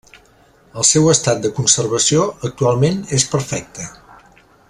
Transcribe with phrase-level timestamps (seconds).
[0.83, 3.91] El seu estat de conservació actualment és perfecte.